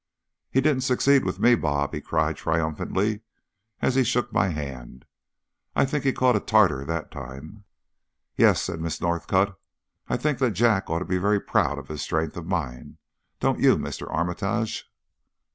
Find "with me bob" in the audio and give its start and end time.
1.23-1.93